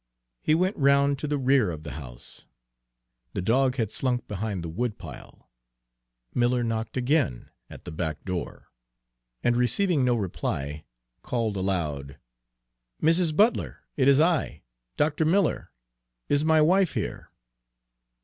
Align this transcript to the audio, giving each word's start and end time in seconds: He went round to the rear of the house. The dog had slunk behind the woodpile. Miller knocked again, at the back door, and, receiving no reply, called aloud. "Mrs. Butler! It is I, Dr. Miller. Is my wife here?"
He 0.41 0.55
went 0.55 0.75
round 0.77 1.19
to 1.19 1.27
the 1.27 1.37
rear 1.37 1.69
of 1.69 1.83
the 1.83 1.91
house. 1.91 2.45
The 3.35 3.41
dog 3.43 3.75
had 3.75 3.91
slunk 3.91 4.27
behind 4.27 4.63
the 4.63 4.67
woodpile. 4.67 5.51
Miller 6.33 6.63
knocked 6.63 6.97
again, 6.97 7.51
at 7.69 7.85
the 7.85 7.91
back 7.91 8.25
door, 8.25 8.71
and, 9.43 9.55
receiving 9.55 10.03
no 10.03 10.15
reply, 10.15 10.85
called 11.21 11.55
aloud. 11.55 12.17
"Mrs. 12.99 13.35
Butler! 13.37 13.83
It 13.95 14.07
is 14.07 14.19
I, 14.19 14.63
Dr. 14.97 15.23
Miller. 15.23 15.71
Is 16.29 16.43
my 16.43 16.61
wife 16.63 16.95
here?" 16.95 17.29